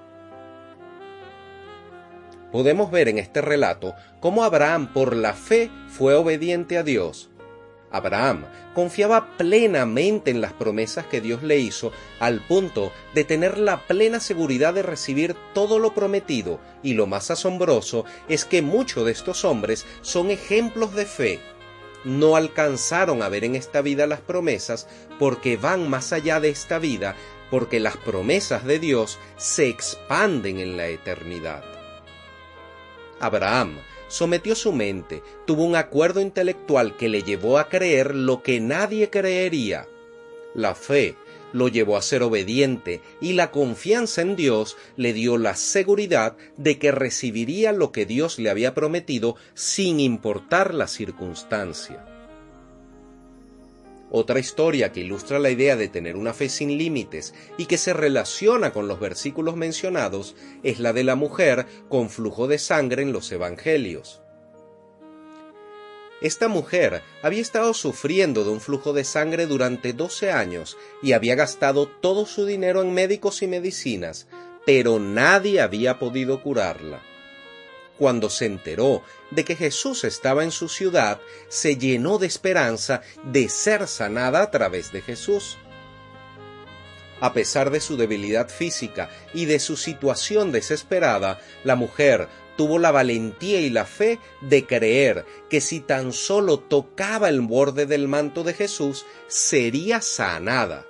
podemos 2.53 2.91
ver 2.91 3.09
en 3.09 3.19
este 3.19 3.41
relato 3.41 3.95
cómo 4.21 4.45
Abraham 4.45 4.93
por 4.93 5.15
la 5.15 5.35
fe 5.35 5.71
fue 5.89 6.15
obediente 6.15 6.79
a 6.79 6.83
Dios. 6.83 7.31
Abraham 7.91 8.45
confiaba 8.75 9.39
plenamente 9.39 10.31
en 10.31 10.43
las 10.43 10.53
promesas 10.53 11.07
que 11.07 11.23
Dios 11.23 11.43
le 11.43 11.59
hizo 11.59 11.91
al 12.21 12.47
punto 12.47 12.93
de 13.15 13.25
tener 13.25 13.57
la 13.57 13.87
plena 13.87 14.21
seguridad 14.21 14.75
de 14.75 14.83
recibir 14.83 15.35
todo 15.55 15.79
lo 15.79 15.95
prometido 15.95 16.61
y 16.83 16.93
lo 16.93 17.07
más 17.07 17.31
asombroso 17.31 18.05
es 18.29 18.45
que 18.45 18.61
muchos 18.61 19.07
de 19.07 19.13
estos 19.13 19.47
hombres 19.47 19.87
son 20.03 20.31
ejemplos 20.31 20.95
de 20.95 21.07
fe. 21.07 21.41
No 22.05 22.37
alcanzaron 22.37 23.23
a 23.23 23.29
ver 23.29 23.45
en 23.45 23.55
esta 23.55 23.83
vida 23.83 24.07
las 24.07 24.21
promesas 24.21 24.87
porque 25.19 25.57
van 25.57 25.91
más 25.91 26.13
allá 26.13 26.41
de 26.41 26.49
esta 26.49 26.79
vida, 26.79 27.17
porque 27.51 27.81
las 27.81 27.97
promesas 27.97 28.65
de 28.65 28.79
Dios 28.79 29.19
se 29.37 29.69
expanden 29.69 30.61
en 30.61 30.77
la 30.77 30.89
eternidad. 30.89 31.65
Abraham 33.21 33.79
sometió 34.09 34.55
su 34.55 34.73
mente, 34.73 35.23
tuvo 35.47 35.65
un 35.65 35.77
acuerdo 35.77 36.21
intelectual 36.21 36.97
que 36.97 37.09
le 37.09 37.23
llevó 37.23 37.59
a 37.59 37.69
creer 37.69 38.15
lo 38.15 38.43
que 38.43 38.61
nadie 38.61 39.11
creería. 39.11 39.87
La 40.55 40.75
fe 40.75 41.17
lo 41.53 41.69
llevó 41.69 41.97
a 41.97 42.03
ser 42.03 42.23
obediente 42.23 43.01
y 43.21 43.33
la 43.33 43.51
confianza 43.51 44.23
en 44.23 44.37
Dios 44.37 44.77
le 44.97 45.13
dio 45.13 45.39
la 45.39 45.55
seguridad 45.57 46.37
de 46.57 46.79
que 46.79 46.93
recibiría 46.93 47.73
lo 47.73 47.93
que 47.93 48.07
Dios 48.07 48.39
le 48.39 48.51
había 48.51 48.75
prometido 48.75 49.37
sin 49.55 50.01
importar 50.01 50.75
la 50.75 50.87
circunstancia. 50.87 52.05
Otra 54.11 54.39
historia 54.39 54.91
que 54.91 55.01
ilustra 55.01 55.39
la 55.39 55.51
idea 55.51 55.77
de 55.77 55.89
tener 55.89 56.17
una 56.17 56.33
fe 56.33 56.49
sin 56.49 56.79
límites 56.79 57.35
y 57.59 57.67
que 57.67 57.77
se 57.77 57.93
relaciona 57.93 58.73
con 58.73 58.89
los 58.89 59.01
versículos 59.01 59.57
mencionados 59.57 60.35
es 60.63 60.81
la 60.81 60.95
de 60.95 61.05
la 61.05 61.15
mujer 61.15 61.67
con 61.91 62.09
flujo 62.09 62.49
de 62.49 62.59
sangre 62.59 63.03
en 63.03 63.13
los 63.13 63.31
Evangelios. 63.31 64.23
Esta 66.21 66.49
mujer 66.49 67.03
había 67.23 67.41
estado 67.41 67.75
sufriendo 67.75 68.45
de 68.45 68.51
un 68.51 68.61
flujo 68.61 68.93
de 68.93 69.05
sangre 69.05 69.47
durante 69.47 69.93
12 69.93 70.33
años 70.33 70.77
y 71.03 71.13
había 71.13 71.37
gastado 71.37 71.87
todo 71.87 72.27
su 72.27 72.45
dinero 72.45 72.83
en 72.83 72.93
médicos 72.93 73.43
y 73.43 73.47
medicinas, 73.47 74.27
pero 74.67 74.99
nadie 74.99 75.61
había 75.61 75.99
podido 75.99 76.43
curarla 76.43 77.03
cuando 77.99 78.31
se 78.31 78.47
enteró 78.47 79.03
de 79.31 79.45
que 79.45 79.57
Jesús 79.57 80.05
estaba 80.05 80.45
en 80.45 80.53
su 80.53 80.69
ciudad, 80.69 81.21
se 81.49 81.77
llenó 81.77 82.19
de 82.19 82.29
esperanza 82.29 83.03
de 83.25 83.49
ser 83.49 83.89
sanada 83.89 84.41
a 84.41 84.51
través 84.51 84.93
de 84.93 85.03
Jesús. 85.03 85.59
A 87.21 87.33
pesar 87.33 87.71
de 87.71 87.81
su 87.81 87.97
debilidad 87.97 88.49
física 88.49 89.11
y 89.35 89.47
de 89.47 89.59
su 89.59 89.77
situación 89.77 90.53
desesperada, 90.53 91.41
la 91.65 91.75
mujer 91.75 92.29
tuvo 92.59 92.81
la 92.81 92.91
valentía 92.91 93.61
y 93.61 93.71
la 93.71 93.87
fe 93.87 94.19
de 94.41 94.67
creer 94.67 95.25
que 95.49 95.61
si 95.61 95.79
tan 95.79 96.13
solo 96.13 96.59
tocaba 96.59 97.29
el 97.29 97.41
borde 97.41 97.87
del 97.87 98.09
manto 98.09 98.43
de 98.43 98.53
Jesús, 98.53 99.07
sería 99.29 100.01
sanada. 100.01 100.85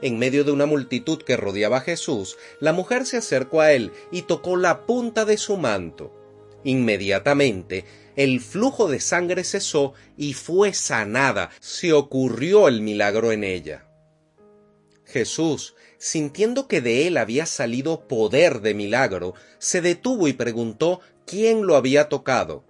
En 0.00 0.16
medio 0.18 0.44
de 0.44 0.52
una 0.52 0.66
multitud 0.66 1.20
que 1.20 1.36
rodeaba 1.36 1.78
a 1.78 1.80
Jesús, 1.80 2.38
la 2.60 2.72
mujer 2.72 3.04
se 3.04 3.16
acercó 3.16 3.60
a 3.60 3.72
él 3.72 3.90
y 4.12 4.22
tocó 4.22 4.56
la 4.56 4.86
punta 4.86 5.24
de 5.24 5.38
su 5.38 5.56
manto. 5.56 6.12
Inmediatamente 6.62 7.84
el 8.14 8.40
flujo 8.40 8.88
de 8.88 9.00
sangre 9.00 9.42
cesó 9.42 9.92
y 10.16 10.34
fue 10.34 10.72
sanada. 10.72 11.50
Se 11.58 11.92
ocurrió 11.92 12.68
el 12.68 12.80
milagro 12.80 13.32
en 13.32 13.42
ella. 13.42 13.88
Jesús, 15.04 15.74
sintiendo 15.98 16.68
que 16.68 16.80
de 16.80 17.06
él 17.06 17.16
había 17.16 17.46
salido 17.46 18.06
poder 18.08 18.60
de 18.60 18.74
milagro, 18.74 19.34
se 19.58 19.80
detuvo 19.80 20.28
y 20.28 20.32
preguntó 20.32 21.00
quién 21.26 21.66
lo 21.66 21.76
había 21.76 22.08
tocado. 22.08 22.64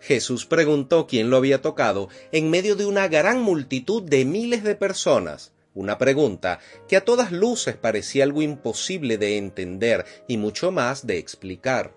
Jesús 0.00 0.46
preguntó 0.46 1.06
quién 1.06 1.30
lo 1.30 1.36
había 1.36 1.62
tocado 1.62 2.08
en 2.32 2.50
medio 2.50 2.76
de 2.76 2.86
una 2.86 3.08
gran 3.08 3.40
multitud 3.42 4.02
de 4.02 4.24
miles 4.24 4.62
de 4.62 4.74
personas 4.74 5.52
una 5.76 5.98
pregunta 5.98 6.58
que 6.88 6.96
a 6.96 7.04
todas 7.04 7.30
luces 7.30 7.76
parecía 7.76 8.24
algo 8.24 8.40
imposible 8.40 9.18
de 9.18 9.36
entender 9.36 10.06
y 10.26 10.38
mucho 10.38 10.72
más 10.72 11.06
de 11.06 11.18
explicar. 11.18 11.94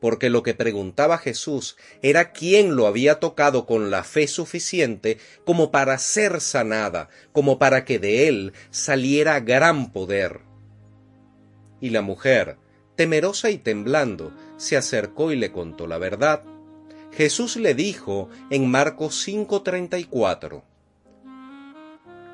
Porque 0.00 0.30
lo 0.30 0.42
que 0.42 0.54
preguntaba 0.54 1.18
Jesús 1.18 1.76
era 2.02 2.32
quién 2.32 2.76
lo 2.76 2.86
había 2.86 3.18
tocado 3.18 3.66
con 3.66 3.90
la 3.90 4.04
fe 4.04 4.28
suficiente 4.28 5.18
como 5.44 5.70
para 5.70 5.98
ser 5.98 6.40
sanada, 6.40 7.08
como 7.32 7.58
para 7.58 7.84
que 7.84 7.98
de 7.98 8.28
él 8.28 8.52
saliera 8.70 9.40
gran 9.40 9.92
poder. 9.92 10.40
Y 11.80 11.90
la 11.90 12.02
mujer, 12.02 12.58
temerosa 12.96 13.50
y 13.50 13.58
temblando, 13.58 14.32
se 14.56 14.76
acercó 14.76 15.32
y 15.32 15.36
le 15.36 15.50
contó 15.52 15.86
la 15.86 15.98
verdad. 15.98 16.42
Jesús 17.12 17.56
le 17.56 17.74
dijo 17.74 18.28
en 18.50 18.70
Marcos 18.70 19.26
5:34, 19.26 20.62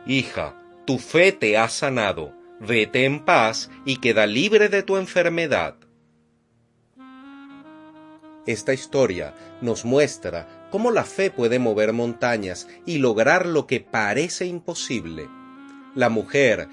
Hija, 0.06 0.61
tu 0.85 0.99
fe 0.99 1.33
te 1.33 1.56
ha 1.56 1.68
sanado, 1.71 2.35
vete 2.61 3.04
en 3.04 3.25
paz 3.25 3.71
y 3.87 3.97
queda 3.97 4.26
libre 4.26 4.68
de 4.68 4.83
tu 4.83 4.99
enfermedad. 4.99 5.76
Esta 8.47 8.75
historia 8.75 9.35
nos 9.61 9.85
muestra 9.85 10.69
cómo 10.71 10.91
la 10.91 11.05
fe 11.05 11.31
puede 11.31 11.59
mover 11.59 11.93
montañas 11.93 12.69
y 12.85 12.99
lograr 12.99 13.47
lo 13.47 13.67
que 13.67 13.81
parece 13.81 14.47
imposible. 14.47 15.29
La 15.95 16.11
mujer, 16.11 16.69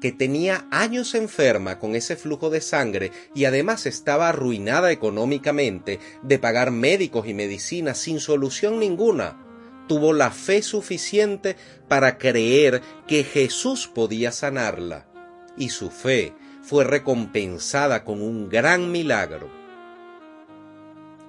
que 0.00 0.12
tenía 0.12 0.66
años 0.70 1.14
enferma 1.14 1.78
con 1.78 1.94
ese 1.94 2.16
flujo 2.16 2.50
de 2.50 2.60
sangre 2.60 3.10
y 3.34 3.46
además 3.46 3.86
estaba 3.86 4.28
arruinada 4.28 4.92
económicamente 4.92 5.98
de 6.22 6.38
pagar 6.38 6.70
médicos 6.70 7.26
y 7.26 7.34
medicinas 7.34 7.98
sin 7.98 8.20
solución 8.20 8.78
ninguna, 8.78 9.36
tuvo 9.88 10.12
la 10.12 10.30
fe 10.30 10.62
suficiente 10.62 11.56
para 11.88 12.18
creer 12.18 12.80
que 13.06 13.24
Jesús 13.24 13.88
podía 13.88 14.32
sanarla, 14.32 15.06
y 15.56 15.68
su 15.70 15.90
fe 15.90 16.32
fue 16.62 16.84
recompensada 16.84 18.04
con 18.04 18.22
un 18.22 18.48
gran 18.48 18.92
milagro. 18.92 19.61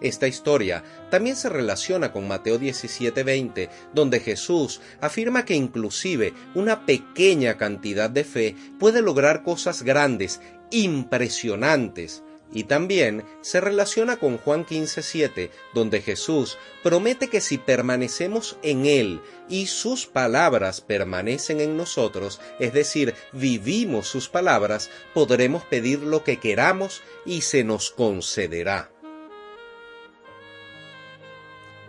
Esta 0.03 0.27
historia 0.27 0.83
también 1.09 1.37
se 1.37 1.47
relaciona 1.47 2.11
con 2.11 2.27
Mateo 2.27 2.59
17:20, 2.59 3.69
donde 3.93 4.19
Jesús 4.19 4.81
afirma 4.99 5.45
que 5.45 5.55
inclusive 5.55 6.33
una 6.53 6.85
pequeña 6.85 7.57
cantidad 7.57 8.09
de 8.09 8.25
fe 8.25 8.55
puede 8.79 9.01
lograr 9.01 9.43
cosas 9.43 9.81
grandes, 9.81 10.41
impresionantes. 10.71 12.21
Y 12.55 12.65
también 12.65 13.23
se 13.41 13.61
relaciona 13.61 14.17
con 14.17 14.37
Juan 14.37 14.65
15:7, 14.65 15.49
donde 15.73 16.01
Jesús 16.01 16.57
promete 16.83 17.29
que 17.29 17.39
si 17.39 17.57
permanecemos 17.57 18.57
en 18.61 18.85
Él 18.85 19.21
y 19.47 19.67
sus 19.67 20.05
palabras 20.05 20.81
permanecen 20.81 21.61
en 21.61 21.77
nosotros, 21.77 22.41
es 22.59 22.73
decir, 22.73 23.15
vivimos 23.31 24.07
sus 24.07 24.27
palabras, 24.27 24.91
podremos 25.13 25.63
pedir 25.63 25.99
lo 25.99 26.25
que 26.25 26.39
queramos 26.39 27.01
y 27.25 27.41
se 27.41 27.63
nos 27.63 27.89
concederá. 27.89 28.92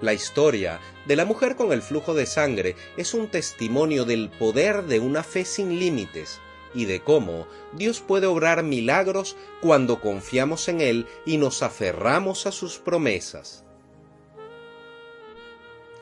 La 0.00 0.12
historia 0.12 0.80
de 1.06 1.16
la 1.16 1.24
mujer 1.24 1.56
con 1.56 1.72
el 1.72 1.82
flujo 1.82 2.14
de 2.14 2.26
sangre 2.26 2.76
es 2.96 3.14
un 3.14 3.28
testimonio 3.28 4.04
del 4.04 4.28
poder 4.28 4.84
de 4.84 5.00
una 5.00 5.22
fe 5.22 5.44
sin 5.44 5.78
límites 5.78 6.40
y 6.74 6.86
de 6.86 7.00
cómo 7.00 7.46
Dios 7.72 8.00
puede 8.00 8.26
obrar 8.26 8.62
milagros 8.64 9.36
cuando 9.60 10.00
confiamos 10.00 10.68
en 10.68 10.80
Él 10.80 11.06
y 11.24 11.38
nos 11.38 11.62
aferramos 11.62 12.46
a 12.46 12.52
sus 12.52 12.78
promesas. 12.78 13.64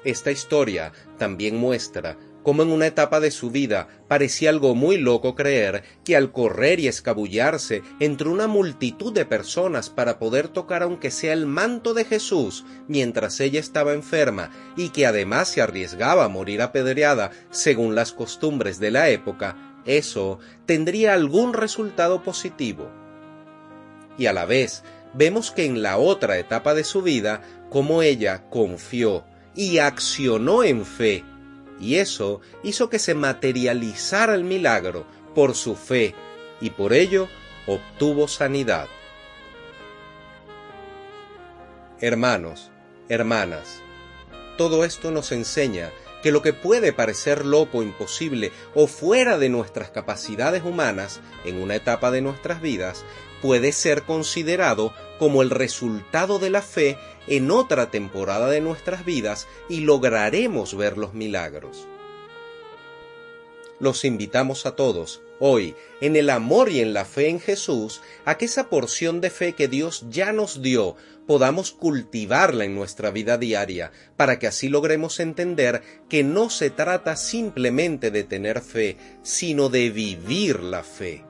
Esta 0.05 0.33
historia 0.33 0.93
también 1.19 1.57
muestra 1.57 2.17
como 2.43 2.63
en 2.63 2.71
una 2.71 2.87
etapa 2.87 3.21
de 3.21 3.31
su 3.31 3.51
vida 3.51 3.89
parecía 4.09 4.51
algo 4.51 4.75
muy 4.75 4.99
loco 4.99 5.35
creer 5.35 5.83
que 6.05 6.17
al 6.17 6.33
correr 6.33 6.81
y 6.81 6.89
escabullarse 6.89 7.83
entre 8.01 8.29
una 8.29 8.47
multitud 8.47 9.13
de 9.13 9.25
personas 9.25 9.91
para 9.91 10.19
poder 10.19 10.49
tocar 10.49 10.83
aunque 10.83 11.11
sea 11.11 11.33
el 11.33 11.47
manto 11.47 11.95
de 11.95 12.05
Jesús 12.05 12.65
mientras 12.89 13.41
ella 13.41 13.61
estaba 13.61 13.93
enferma 13.93 14.51
y 14.77 14.91
que 14.91 15.07
además 15.07 15.49
se 15.49 15.63
arriesgaba 15.63 16.25
a 16.25 16.29
morir 16.29 16.63
apedreada 16.63 17.31
según 17.51 17.95
las 17.95 18.13
costumbres 18.13 18.79
de 18.79 18.91
la 18.91 19.09
época, 19.09 19.57
eso 19.85 20.39
tendría 20.67 21.15
algún 21.15 21.55
resultado 21.55 22.23
positivo. 22.23 22.91
Y 24.19 24.27
a 24.27 24.33
la 24.33 24.45
vez 24.45 24.85
vemos 25.15 25.51
que 25.51 25.65
en 25.65 25.83
la 25.83 25.99
otra 25.99 26.39
etapa 26.39 26.75
de 26.75 26.85
su 26.85 27.03
vida, 27.03 27.43
como 27.71 28.03
ella 28.03 28.45
confió 28.51 29.25
y 29.55 29.79
accionó 29.79 30.65
en 30.65 30.85
fe 30.85 31.25
y 31.81 31.97
eso 31.97 32.41
hizo 32.62 32.88
que 32.88 32.99
se 32.99 33.14
materializara 33.14 34.35
el 34.35 34.45
milagro 34.45 35.05
por 35.35 35.55
su 35.55 35.75
fe, 35.76 36.14
y 36.61 36.71
por 36.71 36.93
ello 36.93 37.29
obtuvo 37.67 38.28
sanidad. 38.28 38.89
Hermanos, 42.00 42.71
hermanas, 43.08 43.80
todo 44.58 44.85
esto 44.85 45.11
nos 45.11 45.32
enseña 45.32 45.91
que 46.23 46.32
lo 46.32 46.41
que 46.41 46.52
puede 46.52 46.93
parecer 46.93 47.45
loco, 47.45 47.82
imposible 47.82 48.52
o 48.75 48.87
fuera 48.87 49.39
de 49.39 49.49
nuestras 49.49 49.91
capacidades 49.91 50.63
humanas 50.63 51.21
en 51.45 51.61
una 51.61 51.75
etapa 51.75 52.11
de 52.11 52.23
nuestras 52.23 52.63
vidas, 52.63 53.04
puede 53.43 53.73
ser 53.73 54.05
considerado 54.05 54.95
como 55.19 55.43
el 55.43 55.50
resultado 55.50 56.39
de 56.39 56.49
la 56.49 56.63
fe 56.63 56.97
en 57.26 57.50
otra 57.50 57.91
temporada 57.91 58.49
de 58.49 58.61
nuestras 58.61 59.05
vidas 59.05 59.49
y 59.69 59.81
lograremos 59.81 60.76
ver 60.76 60.97
los 60.97 61.13
milagros. 61.13 61.87
Los 63.81 64.05
invitamos 64.05 64.65
a 64.65 64.76
todos, 64.76 65.23
hoy, 65.41 65.75
en 66.00 66.15
el 66.15 66.31
amor 66.31 66.71
y 66.71 66.81
en 66.81 66.95
la 66.95 67.05
fe 67.05 67.28
en 67.28 67.41
Jesús, 67.41 68.00
a 68.25 68.39
que 68.39 68.45
esa 68.45 68.69
porción 68.69 69.21
de 69.21 69.28
fe 69.28 69.55
que 69.55 69.67
Dios 69.67 70.05
ya 70.09 70.33
nos 70.33 70.63
dio 70.63 70.95
podamos 71.26 71.73
cultivarla 71.73 72.65
en 72.65 72.76
nuestra 72.76 73.11
vida 73.11 73.39
diaria, 73.39 73.91
para 74.17 74.39
que 74.39 74.47
así 74.47 74.69
logremos 74.69 75.19
entender 75.19 75.83
que 76.09 76.23
no 76.23 76.49
se 76.49 76.71
trata 76.71 77.17
simplemente 77.17 78.13
de 78.13 78.23
tener 78.23 78.61
fe, 78.61 78.97
sino 79.23 79.69
de 79.69 79.91
vivir 79.91 80.61
la 80.61 80.85
fe 80.85 81.25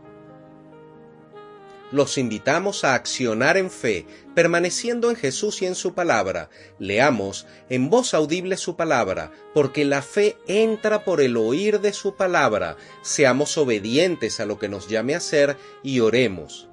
los 1.93 2.19
invitamos 2.19 2.85
a 2.85 2.95
accionar 2.95 3.57
en 3.57 3.71
fe, 3.71 4.07
permaneciendo 4.35 5.11
en 5.11 5.17
Jesús 5.17 5.63
y 5.63 5.67
en 5.67 5.75
su 5.75 5.95
palabra. 5.95 6.51
Leamos 6.79 7.47
en 7.69 7.91
voz 7.91 8.15
audible 8.15 8.57
su 8.57 8.77
palabra, 8.77 9.31
porque 9.55 9.85
la 9.85 10.03
fe 10.03 10.37
entra 10.47 11.05
por 11.05 11.21
el 11.21 11.37
oír 11.37 11.81
de 11.81 11.93
su 11.93 12.17
palabra. 12.17 12.77
Seamos 13.03 13.57
obedientes 13.59 14.41
a 14.41 14.47
lo 14.47 14.59
que 14.59 14.69
nos 14.69 14.89
llame 14.89 15.15
a 15.15 15.19
hacer 15.19 15.57
y 15.83 16.01
oremos 16.01 16.72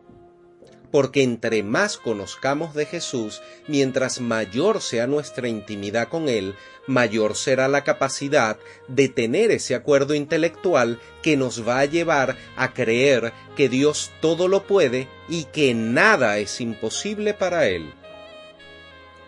porque 0.91 1.23
entre 1.23 1.63
más 1.63 1.97
conozcamos 1.97 2.73
de 2.73 2.85
Jesús, 2.85 3.41
mientras 3.67 4.21
mayor 4.21 4.81
sea 4.81 5.07
nuestra 5.07 5.47
intimidad 5.47 6.07
con 6.07 6.29
Él, 6.29 6.55
mayor 6.87 7.35
será 7.35 7.67
la 7.67 7.83
capacidad 7.83 8.57
de 8.87 9.09
tener 9.09 9.51
ese 9.51 9.75
acuerdo 9.75 10.15
intelectual 10.15 10.99
que 11.21 11.37
nos 11.37 11.67
va 11.67 11.79
a 11.79 11.85
llevar 11.85 12.37
a 12.55 12.73
creer 12.73 13.33
que 13.55 13.69
Dios 13.69 14.11
todo 14.21 14.47
lo 14.47 14.63
puede 14.63 15.07
y 15.27 15.45
que 15.45 15.73
nada 15.73 16.37
es 16.37 16.59
imposible 16.61 17.33
para 17.33 17.67
Él 17.67 17.93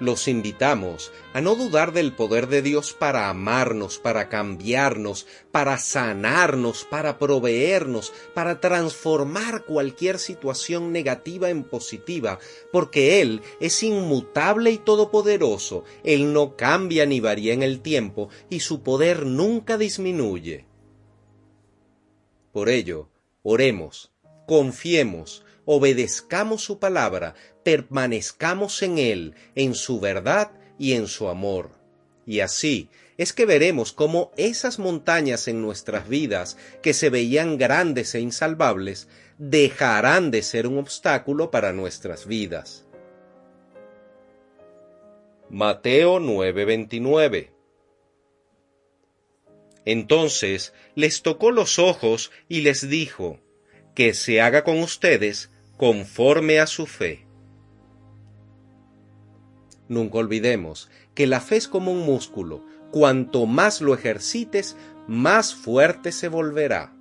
los 0.02 0.28
invitamos 0.28 1.14
a 1.32 1.42
no 1.42 1.54
dudar 1.54 1.94
del 1.94 2.12
poder 2.12 2.48
de 2.48 2.64
Dios 2.64 2.92
para 2.92 3.30
amarnos, 3.30 4.00
para 4.00 4.30
cambiarnos, 4.30 5.28
para 5.52 5.78
sanarnos, 5.78 6.86
para 6.86 7.20
proveernos, 7.20 8.12
para 8.34 8.60
transformar 8.60 9.64
cualquier 9.64 10.18
situación 10.18 10.92
negativa 10.92 11.52
en 11.52 11.64
positiva, 11.64 12.40
porque 12.72 13.22
Él 13.22 13.44
es 13.60 13.84
inmutable 13.84 14.72
y 14.72 14.80
todopoderoso, 14.80 15.84
Él 16.04 16.34
no 16.34 16.58
cambia 16.58 17.06
ni 17.06 17.20
varía 17.20 17.54
en 17.54 17.62
el 17.62 17.82
tiempo 17.82 18.30
y 18.50 18.62
su 18.62 18.82
poder 18.82 19.28
nunca 19.28 19.78
disminuye. 19.78 20.66
Por 22.52 22.70
ello, 22.70 23.08
oremos, 23.44 24.12
confiemos, 24.48 25.46
obedezcamos 25.66 26.64
su 26.64 26.80
palabra, 26.80 27.36
permanezcamos 27.64 28.82
en 28.82 28.98
Él, 28.98 29.36
en 29.56 29.76
su 29.76 30.00
verdad 30.00 30.52
y 30.78 30.94
en 30.94 31.08
su 31.08 31.28
amor. 31.28 31.72
Y 32.26 32.40
así 32.40 32.90
es 33.18 33.34
que 33.34 33.46
veremos 33.46 33.94
cómo 33.94 34.32
esas 34.38 34.80
montañas 34.80 35.48
en 35.48 35.62
nuestras 35.62 36.08
vidas, 36.08 36.58
que 36.82 36.94
se 36.94 37.10
veían 37.10 37.58
grandes 37.58 38.16
e 38.16 38.20
insalvables, 38.20 39.08
dejarán 39.38 40.32
de 40.32 40.42
ser 40.42 40.68
un 40.68 40.78
obstáculo 40.78 41.52
para 41.52 41.74
nuestras 41.74 42.26
vidas. 42.26 42.86
Mateo 45.50 46.20
9:29 46.20 47.50
Entonces 49.86 50.74
les 50.96 51.22
tocó 51.22 51.52
los 51.52 51.78
ojos 51.80 52.32
y 52.48 52.62
les 52.62 52.90
dijo, 52.90 53.40
que 53.94 54.14
se 54.14 54.42
haga 54.42 54.64
con 54.64 54.80
ustedes 54.80 55.50
conforme 55.78 56.60
a 56.60 56.68
su 56.68 56.86
fe. 56.86 57.26
Nunca 59.92 60.20
olvidemos 60.20 60.90
que 61.14 61.28
la 61.28 61.42
fe 61.42 61.58
es 61.58 61.68
como 61.68 61.92
un 61.92 62.06
músculo, 62.06 62.64
cuanto 62.92 63.46
más 63.46 63.82
lo 63.82 63.94
ejercites, 63.94 64.78
más 65.06 65.54
fuerte 65.54 66.14
se 66.14 66.30
volverá. 66.30 66.96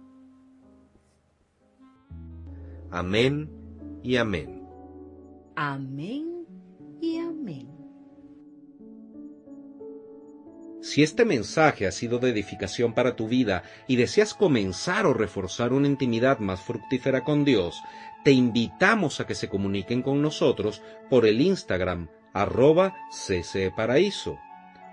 Amén 2.91 3.49
y 4.03 4.17
amén. 4.17 4.67
Amén 5.55 6.45
y 7.01 7.19
amén. 7.19 7.69
Si 10.81 11.05
este 11.05 11.25
mensaje 11.25 11.87
ha 11.87 11.93
sido 11.93 12.19
de 12.19 12.31
edificación 12.31 12.93
para 12.93 13.15
tu 13.15 13.29
vida 13.29 13.63
y 13.87 13.95
deseas 13.95 14.35
comenzar 14.35 15.07
o 15.07 15.15
reforzar 15.15 15.73
una 15.73 15.87
intimidad 15.87 16.41
más 16.41 16.61
fructífera 16.61 17.23
con 17.23 17.45
Dios, 17.45 17.81
te 18.25 18.33
invitamos 18.33 19.21
a 19.21 19.29
que 19.29 19.37
se 19.37 19.49
comuniquen 19.49 20.03
con 20.03 20.21
nosotros 20.21 20.83
por 21.09 21.25
el 21.25 21.41
Instagram 21.41 22.09
arroba 22.33 22.95
ccparaíso 23.11 24.39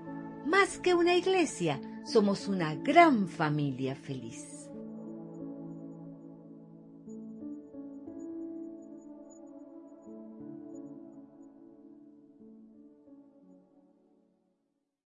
más 0.45 0.77
que 0.77 0.93
una 0.93 1.15
iglesia, 1.15 1.79
somos 2.03 2.49
una 2.49 2.75
gran 2.75 3.29
familia 3.29 3.95
feliz. 3.95 4.56